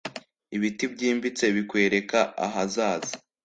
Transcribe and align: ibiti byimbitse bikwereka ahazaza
ibiti 0.55 0.85
byimbitse 0.93 1.45
bikwereka 1.55 2.19
ahazaza 2.45 3.13